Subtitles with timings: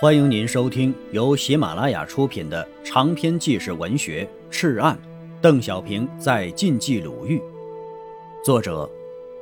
[0.00, 4.96] 欢迎您收听由喜马拉雅出品的长篇纪实文学《赤案》，
[5.40, 7.42] 邓小平在晋冀鲁豫，
[8.44, 8.88] 作者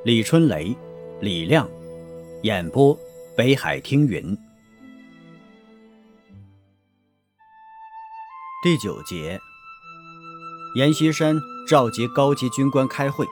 [0.02, 0.74] 李春雷、
[1.20, 1.68] 李亮，
[2.42, 2.98] 演播
[3.36, 4.34] 北海听云。
[8.62, 9.38] 第九节，
[10.74, 11.38] 阎锡山
[11.68, 13.26] 召集高级军官开会，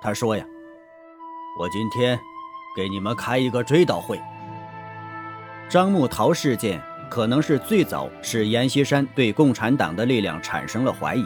[0.00, 0.46] 他说：“呀，
[1.58, 2.16] 我今天
[2.76, 4.16] 给你们开一个追悼会。”
[5.70, 11.24] 张木陶事件可能是最早使阎锡山对共产党的力量产生了怀疑。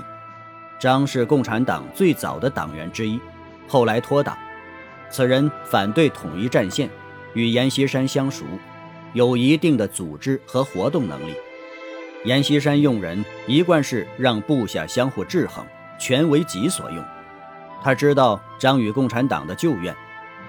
[0.78, 3.18] 张是共产党最早的党员之一，
[3.66, 4.36] 后来脱党。
[5.08, 6.90] 此人反对统一战线，
[7.32, 8.44] 与阎锡山相熟，
[9.14, 11.34] 有一定的组织和活动能力。
[12.26, 15.64] 阎锡山用人一贯是让部下相互制衡，
[15.98, 17.02] 权为己所用。
[17.82, 19.96] 他知道张与共产党的旧怨，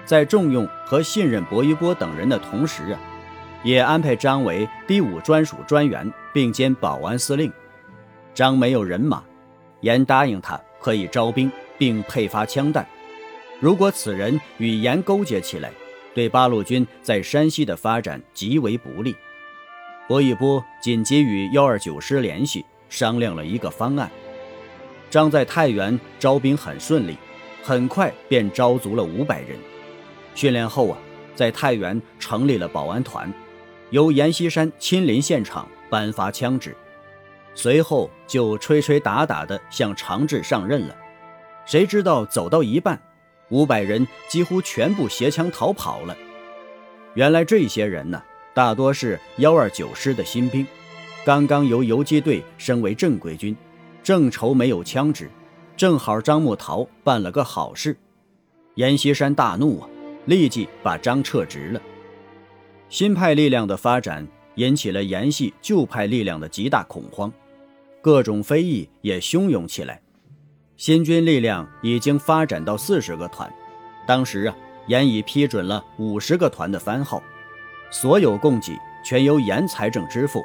[0.04, 3.00] 在重用和信任薄一波等人的同时啊。
[3.66, 7.52] 也安排张为第五专属专员，并兼保安司令。
[8.32, 9.24] 张没有人马，
[9.80, 12.86] 严答应他可以招兵并配发枪弹。
[13.58, 15.72] 如果此人与严勾结起来，
[16.14, 19.16] 对八路军在山西的发展极为不利。
[20.06, 24.08] 薄一波紧急与幺二九师联系，商量了一个方案。
[25.10, 27.16] 张在太原招兵很顺利，
[27.64, 29.58] 很快便招足了五百人。
[30.36, 30.96] 训练后啊，
[31.34, 33.28] 在太原成立了保安团。
[33.90, 36.74] 由阎锡山亲临现场颁发枪支，
[37.54, 40.94] 随后就吹吹打打的向长治上任了。
[41.64, 43.00] 谁知道走到一半，
[43.48, 46.16] 五百人几乎全部携枪逃跑了。
[47.14, 50.66] 原来这些人呢，大多是幺二九师的新兵，
[51.24, 53.56] 刚刚由游击队升为正规军，
[54.02, 55.30] 正愁没有枪支，
[55.76, 57.96] 正好张木陶办了个好事，
[58.74, 59.88] 阎锡山大怒啊，
[60.26, 61.80] 立即把张撤职了。
[62.88, 67.32] 新派力量的发展引起了阎系旧派力量的极大恐慌，
[68.00, 70.00] 各种非议也汹涌起来。
[70.76, 73.52] 新军力量已经发展到四十个团，
[74.06, 74.56] 当时啊，
[74.86, 77.22] 阎已批准了五十个团的番号，
[77.90, 78.72] 所有供给
[79.04, 80.40] 全由阎财政支付。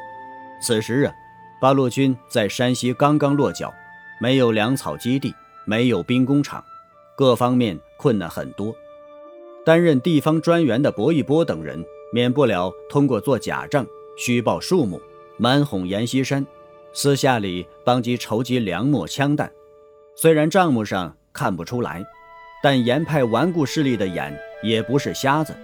[0.61, 1.13] 此时啊，
[1.59, 3.71] 八路军在山西刚刚落脚，
[4.19, 5.33] 没有粮草基地，
[5.65, 6.63] 没有兵工厂，
[7.15, 8.75] 各方面困难很多。
[9.63, 11.85] 担任地方专员的薄一波等人。
[12.11, 13.85] 免不了通过做假账、
[14.17, 15.01] 虚报数目、
[15.37, 16.45] 瞒哄阎锡山，
[16.93, 19.51] 私下里帮其筹集粮秣枪弹。
[20.15, 22.03] 虽然账目上看不出来，
[22.61, 25.55] 但严派顽固势力的眼也不是瞎子，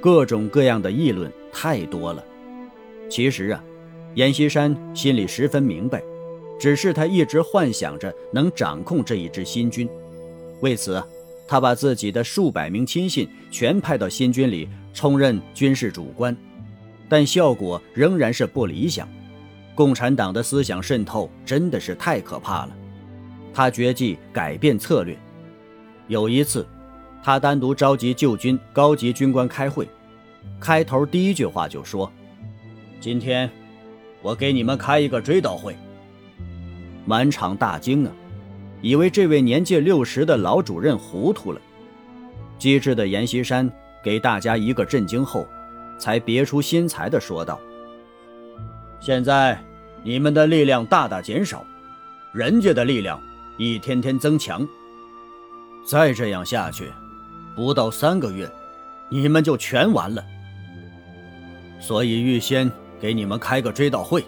[0.00, 2.24] 各种各样的议论太多了。
[3.08, 3.64] 其实啊，
[4.14, 6.02] 阎锡山心里十分明白，
[6.58, 9.88] 只是他一直幻想着能掌控这一支新军，
[10.60, 11.02] 为此。
[11.48, 16.36] 他把自己的数百名亲信全派到新军里充任军事主官，
[17.08, 19.08] 但效果仍然是不理想。
[19.74, 22.76] 共产党的思想渗透真的是太可怕了。
[23.54, 25.16] 他决计改变策略。
[26.06, 26.66] 有一次，
[27.22, 29.88] 他单独召集旧军高级军官开会，
[30.60, 32.12] 开头第一句话就说
[33.00, 33.50] ：“今天，
[34.20, 35.74] 我给你们开一个追悼会。”
[37.06, 38.12] 满场大惊啊！
[38.80, 41.60] 以为这位年届六十的老主任糊涂了，
[42.58, 43.68] 机智的阎锡山
[44.02, 45.46] 给大家一个震惊后，
[45.98, 47.58] 才别出心裁地说道
[49.00, 49.58] ：“现在
[50.04, 51.64] 你们的力量大大减少，
[52.32, 53.20] 人家的力量
[53.56, 54.66] 一天天增强。
[55.84, 56.92] 再这样下去，
[57.56, 58.48] 不到三个月，
[59.08, 60.24] 你们就全完了。
[61.80, 64.24] 所以预先给你们开个追悼会。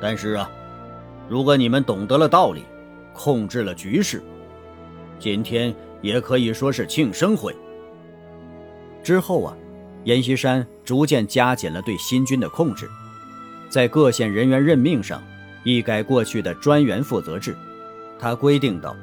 [0.00, 0.50] 但是啊，
[1.28, 2.64] 如果你们懂得了道理。”
[3.18, 4.22] 控制了局势，
[5.18, 7.52] 今天也可以说是庆生会。
[9.02, 9.56] 之后啊，
[10.04, 12.88] 阎锡山逐渐加紧了对新军的控制，
[13.68, 15.20] 在各县人员任命上
[15.64, 17.56] 一改过去的专员负责制，
[18.20, 18.94] 他规定道：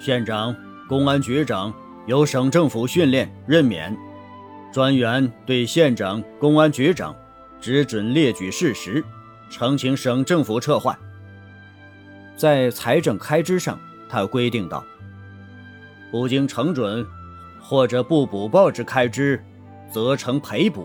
[0.00, 0.56] 县长、
[0.88, 1.74] 公安局长
[2.06, 3.94] 由省政府训练任免，
[4.72, 7.14] 专员对县长、公安局长
[7.60, 9.04] 只准列举事实，
[9.50, 10.98] 呈请省政府撤换。
[12.36, 14.84] 在财政开支上，他规定道
[16.12, 17.06] ：“不经呈准，
[17.60, 19.42] 或者不补报之开支，
[19.90, 20.82] 则成赔补；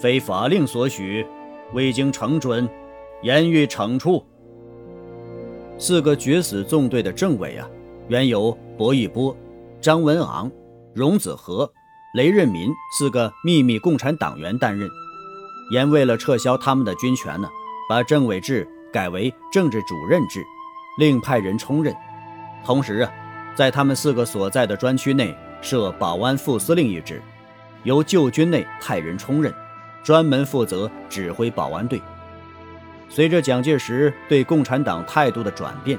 [0.00, 1.24] 非法令所许，
[1.72, 2.68] 未经呈准，
[3.22, 4.24] 严予惩处。”
[5.78, 7.68] 四个决死纵队的政委啊，
[8.08, 9.36] 原由薄一波、
[9.80, 10.50] 张文昂、
[10.92, 11.70] 荣子和、
[12.14, 12.68] 雷任民
[12.98, 14.88] 四个秘密共产党员担任。
[15.70, 17.48] 严为了撤销他们的军权呢，
[17.88, 18.66] 把政委制。
[18.92, 20.44] 改为政治主任制，
[20.98, 21.94] 另派人充任。
[22.64, 23.12] 同时啊，
[23.54, 27.22] 在他们四个所在的专区内设保安副司令一职，
[27.84, 29.52] 由旧军内派人充任，
[30.02, 32.00] 专门负责指挥保安队。
[33.08, 35.98] 随着蒋介石对共产党态度的转变，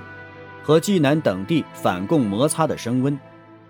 [0.62, 3.18] 和济南等地反共摩擦的升温，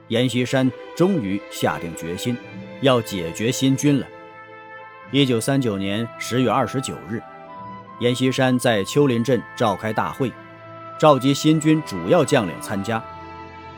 [0.09, 2.35] 阎锡山终于下定决心，
[2.81, 4.05] 要解决新军了。
[5.11, 7.21] 一九三九年十月二十九日，
[7.99, 10.31] 阎锡山在丘陵镇召开大会，
[10.97, 13.03] 召集新军主要将领参加。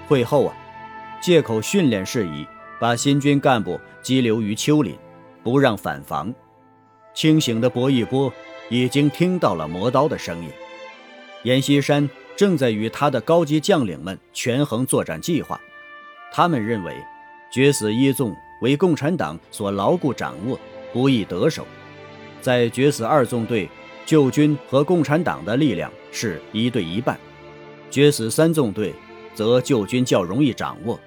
[0.08, 0.56] 会后啊，
[1.20, 2.46] 借口训练事宜，
[2.80, 4.96] 把新军干部激留于丘陵，
[5.44, 6.32] 不让返防。
[7.16, 8.32] 清醒的薄一波
[8.70, 10.50] 已经听到了磨刀的声音。
[11.44, 15.60] 阎锡山正在与他的高级将领们权衡作战计划。
[16.32, 16.96] 他们认为，
[17.52, 20.60] 决死一纵为共产党所牢固掌握，
[20.94, 21.64] 不易得手；
[22.40, 23.68] 在决死二纵队，
[24.06, 27.16] 旧军和共产党的力量是一对一半；
[27.90, 28.94] 决死三纵队。
[29.34, 31.00] 则旧军较容易掌握，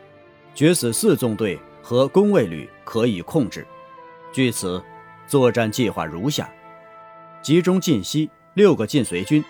[0.55, 3.67] 决死四纵队和工卫旅可以控制。
[4.32, 4.82] 据此，
[5.26, 6.50] 作战计划如下：
[7.43, 9.44] 集中晋西六个晋绥军，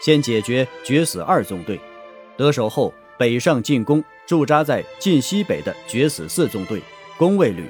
[0.00, 1.80] 先解决决死二纵队，
[2.36, 6.80] 得手后北上进攻驻扎在晋西北的决死四纵队、
[7.18, 7.64] 工卫旅，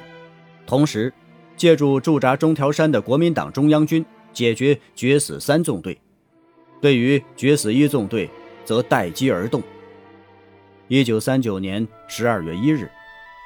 [0.67, 1.11] 同时
[1.57, 5.99] 借助驻扎中条山的国民党中央军解决决死三纵队。
[6.81, 8.29] 对于决死一纵队，
[8.65, 9.63] 则待机而动。
[10.89, 12.91] 一九三九年十二月一日，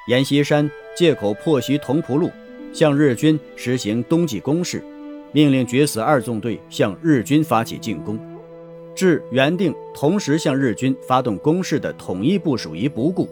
[0.07, 2.31] 阎锡山借口破袭同蒲路，
[2.73, 4.83] 向日军实行冬季攻势，
[5.31, 8.17] 命令决死二纵队向日军发起进攻，
[8.95, 13.29] 至原定同时向日军发动攻势的统一部署于不顾，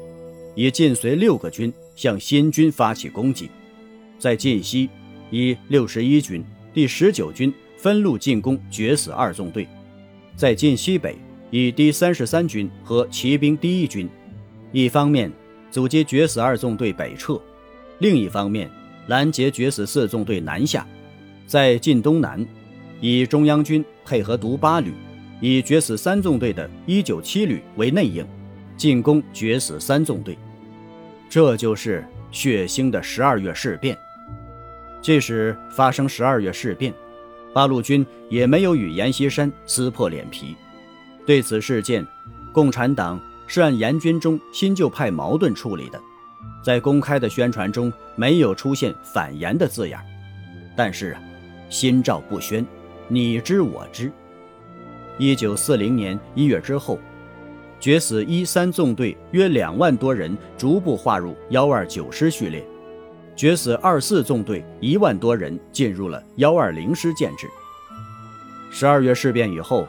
[0.53, 3.49] 以晋绥六个军向新军发起攻击，
[4.19, 4.89] 在晋西
[5.31, 9.67] 以六十一军、第十九军分路进攻决死二纵队，
[10.35, 11.15] 在晋西北。
[11.51, 14.09] 以第三十三军和骑兵第一军，
[14.71, 15.31] 一方面
[15.69, 17.39] 阻击决死二纵队北撤，
[17.99, 18.67] 另一方面
[19.05, 20.83] 拦截决死四纵队南下。
[21.45, 22.43] 在晋东南，
[22.99, 24.93] 以中央军配合独八旅，
[25.39, 28.25] 以决死三纵队的一九七旅为内应，
[28.75, 30.35] 进攻决死三纵队。
[31.29, 33.95] 这就是血腥的十二月事变。
[35.03, 36.93] 即使发生十二月事变，
[37.53, 40.55] 八路军也没有与阎锡山撕破脸皮。
[41.25, 42.07] 对此事件，
[42.53, 46.01] 共产党是按阎军中新旧派矛盾处理的，
[46.63, 49.99] 在公开的宣传中没有出现反阎的字眼。
[50.73, 51.21] 但是啊，
[51.69, 52.65] 心照不宣，
[53.09, 54.09] 你知我知。
[55.17, 56.97] 一九四零年一月之后，
[57.77, 62.65] 决死一三纵队约两万多人逐步划入幺二九师序列，
[63.35, 67.49] 决死二四纵队一万多人进入了幺二零师建制。
[68.71, 69.87] 十二月事变以后。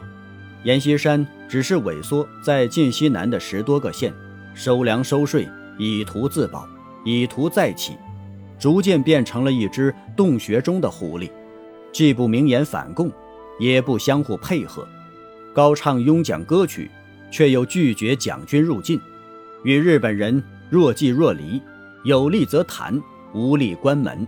[0.63, 4.11] 阎锡山只是萎缩在晋西南的十多个县，
[4.55, 5.47] 收粮收税，
[5.77, 6.67] 以图自保，
[7.03, 7.95] 以图再起，
[8.57, 11.29] 逐渐变成了一只洞穴中的狐狸，
[11.91, 13.11] 既不明言反共，
[13.59, 14.87] 也不相互配合，
[15.53, 16.89] 高唱拥蒋歌曲，
[17.29, 18.99] 却又拒绝蒋军入晋，
[19.63, 21.61] 与日本人若即若离，
[22.03, 22.99] 有利则谈，
[23.35, 24.25] 无力关门。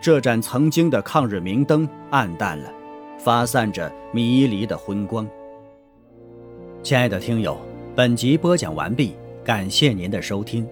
[0.00, 2.72] 这盏曾经的抗日明灯暗淡了，
[3.18, 5.28] 发散着迷离的昏光。
[6.82, 7.58] 亲爱的听友，
[7.94, 9.14] 本集播讲完毕，
[9.44, 10.66] 感谢您的收听。